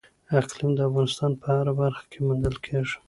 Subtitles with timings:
[0.39, 2.97] اقلیم د افغانستان په هره برخه کې موندل کېږي.